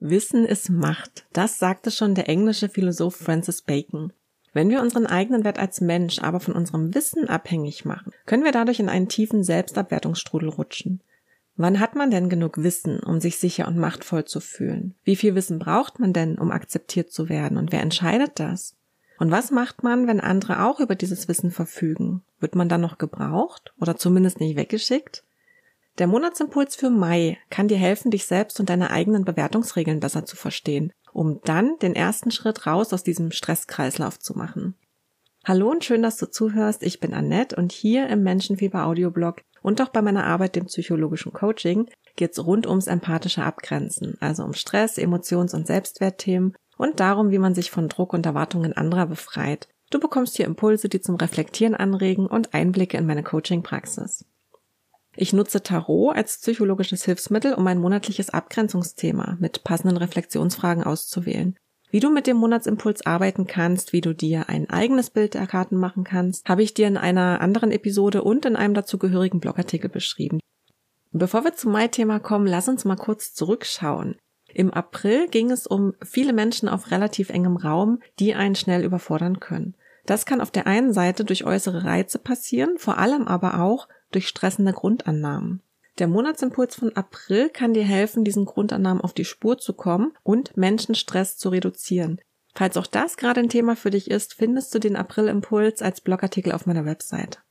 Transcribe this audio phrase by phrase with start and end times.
[0.00, 1.26] Wissen ist Macht.
[1.34, 4.14] Das sagte schon der englische Philosoph Francis Bacon.
[4.54, 8.50] Wenn wir unseren eigenen Wert als Mensch aber von unserem Wissen abhängig machen, können wir
[8.50, 11.02] dadurch in einen tiefen Selbstabwertungsstrudel rutschen.
[11.56, 14.94] Wann hat man denn genug Wissen, um sich sicher und machtvoll zu fühlen?
[15.04, 17.58] Wie viel Wissen braucht man denn, um akzeptiert zu werden?
[17.58, 18.76] Und wer entscheidet das?
[19.18, 22.22] Und was macht man, wenn andere auch über dieses Wissen verfügen?
[22.38, 25.24] Wird man dann noch gebraucht oder zumindest nicht weggeschickt?
[26.00, 30.34] Der Monatsimpuls für Mai kann dir helfen, dich selbst und deine eigenen Bewertungsregeln besser zu
[30.34, 34.76] verstehen, um dann den ersten Schritt raus aus diesem Stresskreislauf zu machen.
[35.44, 36.82] Hallo und schön, dass du zuhörst.
[36.84, 41.34] Ich bin Annette und hier im Menschenfieber Audioblog und auch bei meiner Arbeit dem psychologischen
[41.34, 47.38] Coaching geht's rund ums empathische Abgrenzen, also um Stress, Emotions- und Selbstwertthemen und darum, wie
[47.38, 49.68] man sich von Druck und Erwartungen anderer befreit.
[49.90, 54.24] Du bekommst hier Impulse, die zum Reflektieren anregen und Einblicke in meine Coaching-Praxis.
[55.16, 61.56] Ich nutze Tarot als psychologisches Hilfsmittel, um ein monatliches Abgrenzungsthema mit passenden Reflexionsfragen auszuwählen.
[61.90, 65.76] Wie du mit dem Monatsimpuls arbeiten kannst, wie du dir ein eigenes Bild der Karten
[65.76, 70.38] machen kannst, habe ich dir in einer anderen Episode und in einem dazugehörigen Blogartikel beschrieben.
[71.10, 74.16] Bevor wir zum Mai-Thema kommen, lass uns mal kurz zurückschauen.
[74.54, 79.40] Im April ging es um viele Menschen auf relativ engem Raum, die einen schnell überfordern
[79.40, 79.74] können.
[80.06, 84.28] Das kann auf der einen Seite durch äußere Reize passieren, vor allem aber auch durch
[84.28, 85.62] stressende Grundannahmen.
[85.98, 90.56] Der Monatsimpuls von April kann dir helfen, diesen Grundannahmen auf die Spur zu kommen und
[90.56, 92.20] Menschenstress zu reduzieren.
[92.54, 96.52] Falls auch das gerade ein Thema für dich ist, findest du den Aprilimpuls als Blogartikel
[96.52, 97.42] auf meiner Website.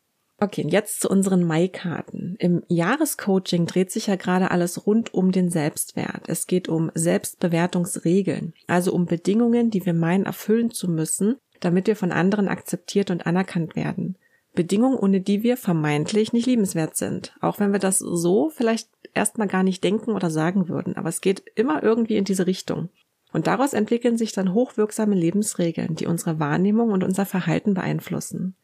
[0.41, 2.37] Okay, jetzt zu unseren Mai-Karten.
[2.39, 6.29] Im Jahrescoaching dreht sich ja gerade alles rund um den Selbstwert.
[6.29, 11.97] Es geht um Selbstbewertungsregeln, also um Bedingungen, die wir meinen erfüllen zu müssen, damit wir
[11.97, 14.17] von anderen akzeptiert und anerkannt werden.
[14.53, 17.35] Bedingungen, ohne die wir vermeintlich nicht liebenswert sind.
[17.39, 20.95] Auch wenn wir das so vielleicht erstmal gar nicht denken oder sagen würden.
[20.97, 22.89] Aber es geht immer irgendwie in diese Richtung.
[23.31, 28.55] Und daraus entwickeln sich dann hochwirksame Lebensregeln, die unsere Wahrnehmung und unser Verhalten beeinflussen.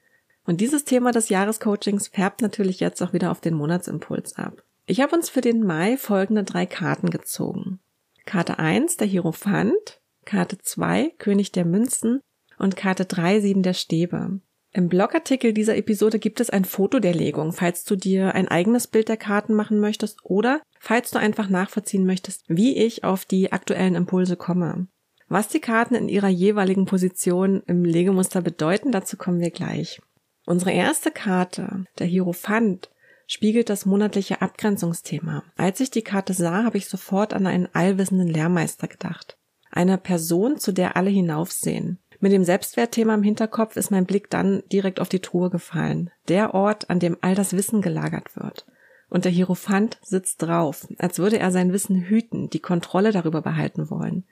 [0.46, 4.64] Und dieses Thema des Jahrescoachings färbt natürlich jetzt auch wieder auf den Monatsimpuls ab.
[4.88, 7.80] Ich habe uns für den Mai folgende drei Karten gezogen.
[8.26, 12.22] Karte 1, der Hierophant, Karte 2, König der Münzen
[12.58, 14.40] und Karte 3, Sieben der Stäbe.
[14.76, 18.88] Im Blogartikel dieser Episode gibt es ein Foto der Legung, falls du dir ein eigenes
[18.88, 23.54] Bild der Karten machen möchtest oder falls du einfach nachvollziehen möchtest, wie ich auf die
[23.54, 24.88] aktuellen Impulse komme.
[25.30, 30.02] Was die Karten in ihrer jeweiligen Position im Legemuster bedeuten, dazu kommen wir gleich.
[30.46, 32.90] Unsere erste Karte, der Hierophant,
[33.28, 35.44] spiegelt das monatliche Abgrenzungsthema.
[35.56, 39.38] Als ich die Karte sah, habe ich sofort an einen allwissenden Lehrmeister gedacht.
[39.72, 42.00] Eine Person, zu der alle hinaufsehen.
[42.26, 46.10] Mit dem Selbstwertthema im Hinterkopf ist mein Blick dann direkt auf die Truhe gefallen.
[46.28, 48.66] Der Ort, an dem all das Wissen gelagert wird.
[49.12, 53.92] Und der Hierophant sitzt drauf, als würde er sein Wissen hüten, die Kontrolle darüber behalten
[53.92, 54.24] wollen.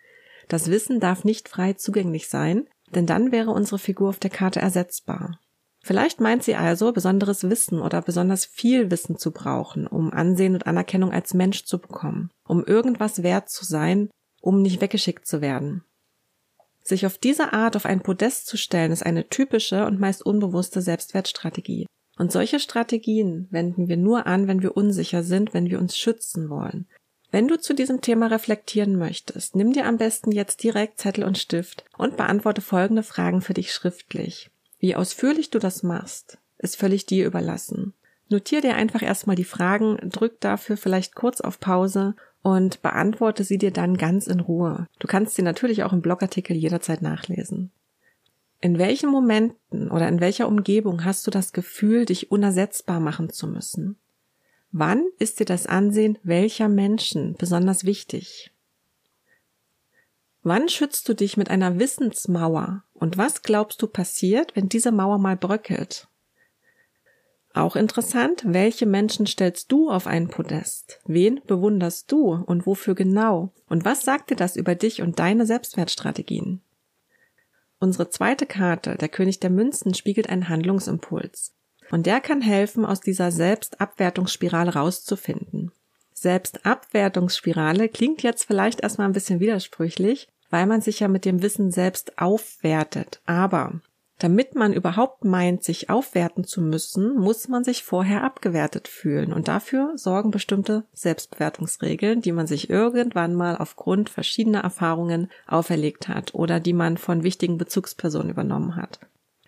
[0.47, 4.59] Das Wissen darf nicht frei zugänglich sein, denn dann wäre unsere Figur auf der Karte
[4.59, 5.39] ersetzbar.
[5.83, 10.65] Vielleicht meint sie also, besonderes Wissen oder besonders viel Wissen zu brauchen, um Ansehen und
[10.65, 14.09] Anerkennung als Mensch zu bekommen, um irgendwas wert zu sein,
[14.41, 15.83] um nicht weggeschickt zu werden.
[16.83, 20.81] Sich auf diese Art auf ein Podest zu stellen, ist eine typische und meist unbewusste
[20.81, 21.87] Selbstwertstrategie.
[22.17, 26.49] Und solche Strategien wenden wir nur an, wenn wir unsicher sind, wenn wir uns schützen
[26.49, 26.87] wollen.
[27.31, 31.39] Wenn du zu diesem Thema reflektieren möchtest, nimm dir am besten jetzt direkt Zettel und
[31.39, 34.51] Stift und beantworte folgende Fragen für dich schriftlich.
[34.77, 37.93] Wie ausführlich du das machst, ist völlig dir überlassen.
[38.29, 43.57] Notier dir einfach erstmal die Fragen, drück dafür vielleicht kurz auf Pause und beantworte sie
[43.57, 44.87] dir dann ganz in Ruhe.
[44.99, 47.71] Du kannst sie natürlich auch im Blogartikel jederzeit nachlesen.
[48.61, 53.47] In welchen Momenten oder in welcher Umgebung hast du das Gefühl, dich unersetzbar machen zu
[53.47, 53.97] müssen?
[54.71, 58.51] Wann ist dir das Ansehen welcher Menschen besonders wichtig?
[60.43, 62.83] Wann schützt du dich mit einer Wissensmauer?
[62.93, 66.07] Und was glaubst du passiert, wenn diese Mauer mal bröckelt?
[67.53, 70.99] Auch interessant, welche Menschen stellst du auf ein Podest?
[71.05, 73.53] Wen bewunderst du und wofür genau?
[73.69, 76.61] Und was sagt dir das über dich und deine Selbstwertstrategien?
[77.77, 81.53] Unsere zweite Karte, der König der Münzen, spiegelt einen Handlungsimpuls.
[81.91, 85.71] Und der kann helfen, aus dieser Selbstabwertungsspirale rauszufinden.
[86.13, 91.71] Selbstabwertungsspirale klingt jetzt vielleicht erstmal ein bisschen widersprüchlich, weil man sich ja mit dem Wissen
[91.71, 93.21] selbst aufwertet.
[93.25, 93.81] Aber
[94.23, 99.33] damit man überhaupt meint, sich aufwerten zu müssen, muss man sich vorher abgewertet fühlen.
[99.33, 106.33] Und dafür sorgen bestimmte Selbstbewertungsregeln, die man sich irgendwann mal aufgrund verschiedener Erfahrungen auferlegt hat
[106.33, 109.01] oder die man von wichtigen Bezugspersonen übernommen hat.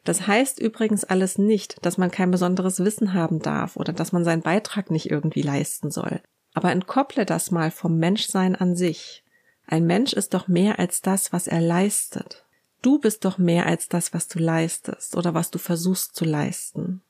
[0.03, 4.25] Das heißt übrigens alles nicht, dass man kein besonderes Wissen haben darf oder dass man
[4.25, 6.19] seinen Beitrag nicht irgendwie leisten soll.
[6.53, 9.23] Aber entkopple das mal vom Menschsein an sich.
[9.67, 12.44] Ein Mensch ist doch mehr als das, was er leistet.
[12.85, 17.01] Du bist doch mehr als das, was du leistest oder was du versuchst zu leisten.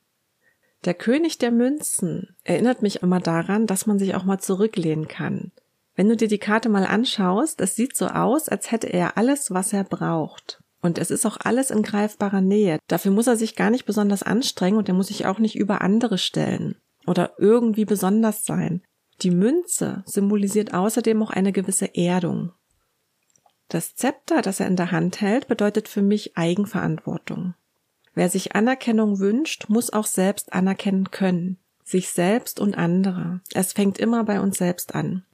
[0.86, 5.52] Der König der Münzen erinnert mich immer daran, dass man sich auch mal zurücklehnen kann.
[5.94, 9.50] Wenn du dir die Karte mal anschaust, es sieht so aus, als hätte er alles,
[9.50, 10.62] was er braucht.
[10.80, 12.78] Und es ist auch alles in greifbarer Nähe.
[12.88, 15.82] Dafür muss er sich gar nicht besonders anstrengen und er muss sich auch nicht über
[15.82, 16.76] andere stellen
[17.06, 18.82] oder irgendwie besonders sein.
[19.20, 22.52] Die Münze symbolisiert außerdem auch eine gewisse Erdung.
[23.68, 27.54] Das Zepter, das er in der Hand hält, bedeutet für mich Eigenverantwortung.
[28.14, 31.58] Wer sich Anerkennung wünscht, muss auch selbst anerkennen können.
[31.84, 33.40] Sich selbst und andere.
[33.52, 35.24] Es fängt immer bei uns selbst an.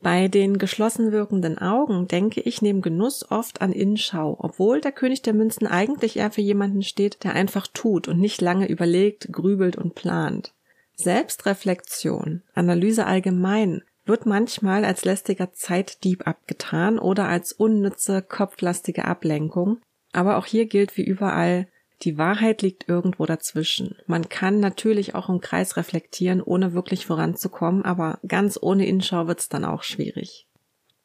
[0.00, 5.22] Bei den geschlossen wirkenden Augen denke ich neben Genuss oft an Inschau, obwohl der König
[5.22, 9.76] der Münzen eigentlich eher für jemanden steht, der einfach tut und nicht lange überlegt, grübelt
[9.76, 10.54] und plant.
[10.94, 19.78] Selbstreflexion, Analyse allgemein wird manchmal als lästiger Zeitdieb abgetan oder als unnütze, kopflastige Ablenkung.
[20.12, 21.68] Aber auch hier gilt wie überall,
[22.02, 23.96] die Wahrheit liegt irgendwo dazwischen.
[24.06, 29.48] Man kann natürlich auch im Kreis reflektieren, ohne wirklich voranzukommen, aber ganz ohne Inschau wird's
[29.48, 30.46] dann auch schwierig.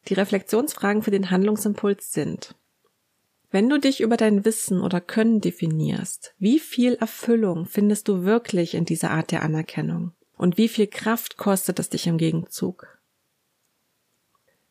[0.07, 2.55] Die Reflexionsfragen für den Handlungsimpuls sind,
[3.51, 8.75] wenn du dich über dein Wissen oder Können definierst, wie viel Erfüllung findest du wirklich
[8.75, 10.13] in dieser Art der Anerkennung?
[10.41, 12.99] Und wie viel Kraft kostet es dich im Gegenzug?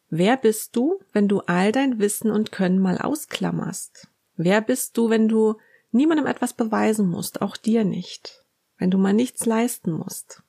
[0.09, 4.09] Wer bist du, wenn du all dein Wissen und Können mal ausklammerst?
[4.35, 5.59] Wer bist du, wenn du
[5.93, 8.45] niemandem etwas beweisen musst, auch dir nicht?
[8.79, 10.43] Wenn du mal nichts leisten musst?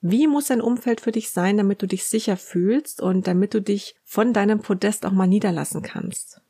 [0.00, 3.62] Wie muss ein Umfeld für dich sein, damit du dich sicher fühlst und damit du
[3.62, 6.40] dich von deinem Podest auch mal niederlassen kannst?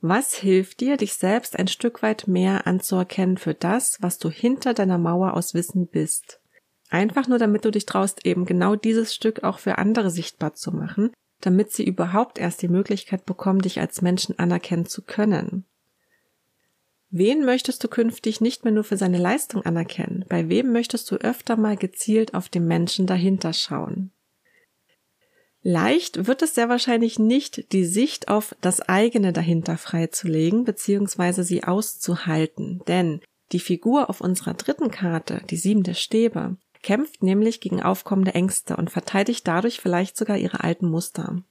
[0.00, 4.72] Was hilft dir, dich selbst ein Stück weit mehr anzuerkennen für das, was du hinter
[4.72, 6.40] deiner Mauer aus Wissen bist?
[6.88, 10.70] Einfach nur, damit du dich traust, eben genau dieses Stück auch für andere sichtbar zu
[10.70, 11.10] machen,
[11.40, 15.64] damit sie überhaupt erst die Möglichkeit bekommen, dich als Menschen anerkennen zu können.
[17.10, 20.24] Wen möchtest du künftig nicht mehr nur für seine Leistung anerkennen?
[20.28, 24.12] Bei wem möchtest du öfter mal gezielt auf den Menschen dahinter schauen?
[25.62, 31.42] Leicht wird es sehr wahrscheinlich nicht, die Sicht auf das eigene dahinter freizulegen bzw.
[31.42, 33.20] sie auszuhalten, denn
[33.52, 38.76] die Figur auf unserer dritten Karte, die sieben der Stäbe, kämpft nämlich gegen aufkommende Ängste
[38.76, 41.42] und verteidigt dadurch vielleicht sogar ihre alten Muster.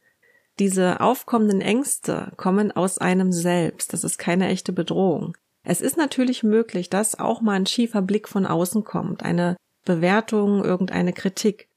[0.59, 5.37] Diese aufkommenden Ängste kommen aus einem selbst, das ist keine echte Bedrohung.
[5.63, 10.63] Es ist natürlich möglich, dass auch mal ein schiefer Blick von außen kommt, eine Bewertung,
[10.63, 11.67] irgendeine Kritik.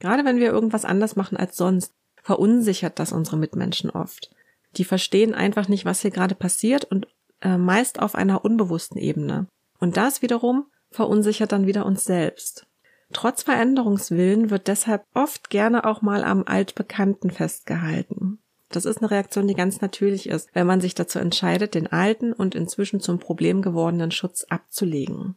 [0.00, 1.92] Gerade wenn wir irgendwas anders machen als sonst,
[2.22, 4.30] verunsichert das unsere Mitmenschen oft.
[4.76, 7.08] Die verstehen einfach nicht, was hier gerade passiert und
[7.40, 9.46] äh, meist auf einer unbewussten Ebene.
[9.78, 12.66] Und das wiederum verunsichert dann wieder uns selbst.
[13.12, 18.38] Trotz Veränderungswillen wird deshalb oft gerne auch mal am Altbekannten festgehalten.
[18.68, 22.34] Das ist eine Reaktion, die ganz natürlich ist, wenn man sich dazu entscheidet, den alten
[22.34, 25.36] und inzwischen zum Problem gewordenen Schutz abzulegen.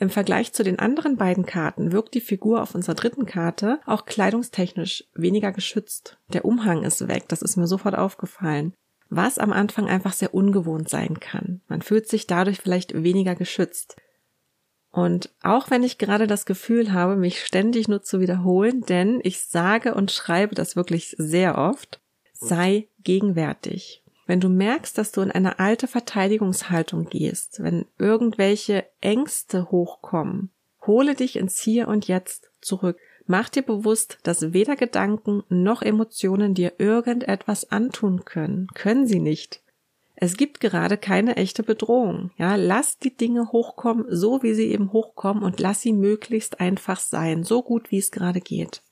[0.00, 4.04] Im Vergleich zu den anderen beiden Karten wirkt die Figur auf unserer dritten Karte auch
[4.04, 6.18] kleidungstechnisch weniger geschützt.
[6.32, 8.74] Der Umhang ist weg, das ist mir sofort aufgefallen.
[9.10, 11.62] Was am Anfang einfach sehr ungewohnt sein kann.
[11.66, 13.96] Man fühlt sich dadurch vielleicht weniger geschützt.
[14.90, 19.46] Und auch wenn ich gerade das Gefühl habe, mich ständig nur zu wiederholen, denn ich
[19.46, 22.00] sage und schreibe das wirklich sehr oft,
[22.32, 24.04] sei gegenwärtig.
[24.28, 30.50] Wenn du merkst, dass du in eine alte Verteidigungshaltung gehst, wenn irgendwelche Ängste hochkommen,
[30.86, 32.98] hole dich ins Hier und Jetzt zurück.
[33.26, 38.66] Mach dir bewusst, dass weder Gedanken noch Emotionen dir irgendetwas antun können.
[38.74, 39.62] Können sie nicht.
[40.14, 42.30] Es gibt gerade keine echte Bedrohung.
[42.36, 47.00] Ja, lass die Dinge hochkommen, so wie sie eben hochkommen und lass sie möglichst einfach
[47.00, 48.82] sein, so gut wie es gerade geht.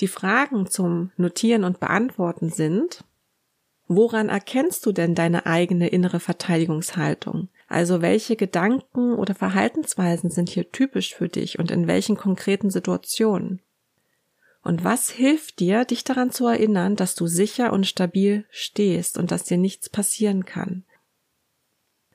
[0.00, 3.04] Die Fragen zum Notieren und Beantworten sind,
[3.88, 7.48] Woran erkennst du denn deine eigene innere Verteidigungshaltung?
[7.68, 13.60] Also welche Gedanken oder Verhaltensweisen sind hier typisch für dich und in welchen konkreten Situationen?
[14.62, 19.30] Und was hilft dir, dich daran zu erinnern, dass du sicher und stabil stehst und
[19.32, 20.84] dass dir nichts passieren kann?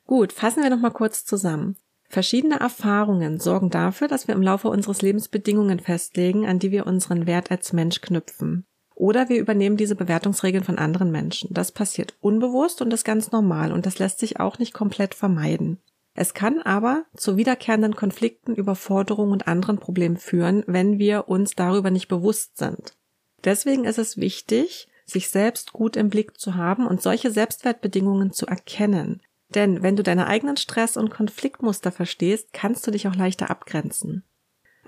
[0.06, 1.76] Gut, fassen wir nochmal kurz zusammen.
[2.08, 6.88] Verschiedene Erfahrungen sorgen dafür, dass wir im Laufe unseres Lebens Bedingungen festlegen, an die wir
[6.88, 8.67] unseren Wert als Mensch knüpfen.
[8.98, 11.54] Oder wir übernehmen diese Bewertungsregeln von anderen Menschen.
[11.54, 15.77] Das passiert unbewusst und ist ganz normal und das lässt sich auch nicht komplett vermeiden.
[16.16, 21.92] Es kann aber zu wiederkehrenden Konflikten, Überforderungen und anderen Problemen führen, wenn wir uns darüber
[21.92, 22.98] nicht bewusst sind.
[23.44, 28.48] Deswegen ist es wichtig, sich selbst gut im Blick zu haben und solche Selbstwertbedingungen zu
[28.48, 29.22] erkennen.
[29.54, 34.24] Denn wenn du deine eigenen Stress- und Konfliktmuster verstehst, kannst du dich auch leichter abgrenzen.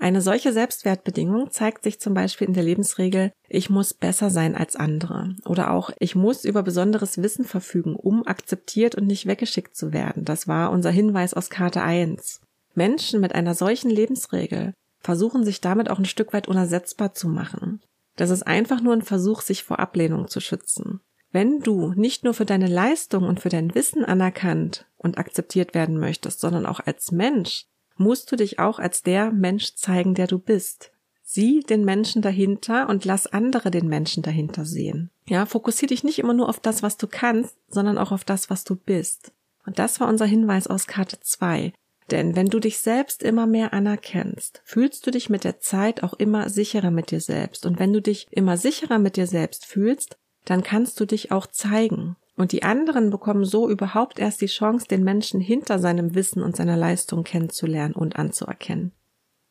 [0.00, 4.74] Eine solche Selbstwertbedingung zeigt sich zum Beispiel in der Lebensregel, ich muss besser sein als
[4.74, 9.92] andere oder auch ich muss über besonderes Wissen verfügen, um akzeptiert und nicht weggeschickt zu
[9.92, 10.24] werden.
[10.24, 12.40] Das war unser Hinweis aus Karte 1.
[12.74, 17.82] Menschen mit einer solchen Lebensregel versuchen sich damit auch ein Stück weit unersetzbar zu machen.
[18.16, 21.00] Das ist einfach nur ein Versuch, sich vor Ablehnung zu schützen.
[21.30, 25.98] Wenn du nicht nur für deine Leistung und für dein Wissen anerkannt und akzeptiert werden
[25.98, 27.66] möchtest, sondern auch als Mensch,
[28.00, 30.90] musst du dich auch als der Mensch zeigen, der du bist.
[31.22, 35.10] Sieh den Menschen dahinter und lass andere den Menschen dahinter sehen.
[35.28, 38.50] Ja, fokussier dich nicht immer nur auf das, was du kannst, sondern auch auf das,
[38.50, 39.32] was du bist.
[39.64, 41.72] Und das war unser Hinweis aus Karte 2.
[42.10, 46.14] Denn wenn du dich selbst immer mehr anerkennst, fühlst du dich mit der Zeit auch
[46.14, 47.66] immer sicherer mit dir selbst.
[47.66, 51.46] Und wenn du dich immer sicherer mit dir selbst fühlst, dann kannst du dich auch
[51.46, 52.16] zeigen.
[52.36, 56.56] Und die anderen bekommen so überhaupt erst die Chance, den Menschen hinter seinem Wissen und
[56.56, 58.92] seiner Leistung kennenzulernen und anzuerkennen.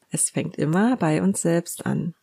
[0.09, 2.15] Es fängt immer bei uns selbst an.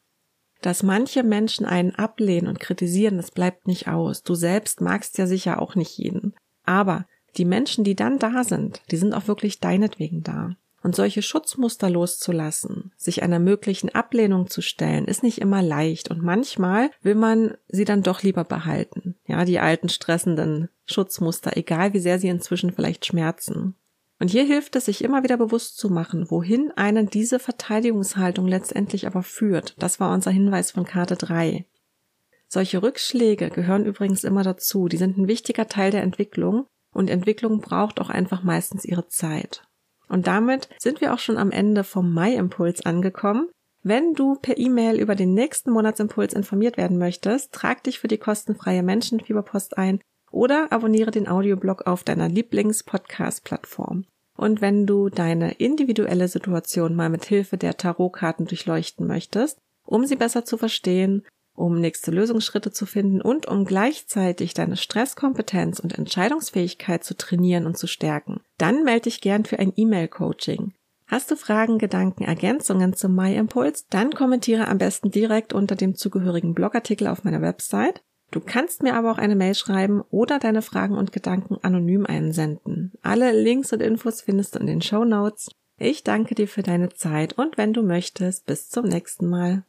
[0.62, 4.22] Dass manche Menschen einen ablehnen und kritisieren, das bleibt nicht aus.
[4.22, 6.34] Du selbst magst ja sicher auch nicht jeden.
[6.64, 10.56] Aber die Menschen, die dann da sind, die sind auch wirklich deinetwegen da.
[10.86, 16.22] Und solche Schutzmuster loszulassen, sich einer möglichen Ablehnung zu stellen, ist nicht immer leicht und
[16.22, 19.16] manchmal will man sie dann doch lieber behalten.
[19.26, 23.74] Ja, die alten stressenden Schutzmuster, egal wie sehr sie inzwischen vielleicht schmerzen.
[24.20, 29.08] Und hier hilft es, sich immer wieder bewusst zu machen, wohin einen diese Verteidigungshaltung letztendlich
[29.08, 29.74] aber führt.
[29.80, 31.64] Das war unser Hinweis von Karte 3.
[32.46, 34.86] Solche Rückschläge gehören übrigens immer dazu.
[34.86, 39.64] Die sind ein wichtiger Teil der Entwicklung und Entwicklung braucht auch einfach meistens ihre Zeit.
[40.08, 43.48] Und damit sind wir auch schon am Ende vom Mai-Impuls angekommen.
[43.82, 48.18] Wenn du per E-Mail über den nächsten Monatsimpuls informiert werden möchtest, trag dich für die
[48.18, 54.04] kostenfreie Menschenfieberpost ein oder abonniere den Audioblog auf deiner Lieblings-Podcast-Plattform.
[54.36, 60.16] Und wenn du deine individuelle Situation mal mit Hilfe der Tarotkarten durchleuchten möchtest, um sie
[60.16, 61.24] besser zu verstehen
[61.56, 67.76] um nächste Lösungsschritte zu finden und um gleichzeitig deine Stresskompetenz und Entscheidungsfähigkeit zu trainieren und
[67.76, 70.72] zu stärken, dann melde dich gern für ein E-Mail-Coaching.
[71.08, 73.86] Hast du Fragen, Gedanken, Ergänzungen zum My Impuls?
[73.90, 78.02] Dann kommentiere am besten direkt unter dem zugehörigen Blogartikel auf meiner Website.
[78.32, 82.92] Du kannst mir aber auch eine Mail schreiben oder deine Fragen und Gedanken anonym einsenden.
[83.02, 85.48] Alle Links und Infos findest du in den Show Notes.
[85.78, 89.64] Ich danke dir für deine Zeit und wenn du möchtest, bis zum nächsten Mal.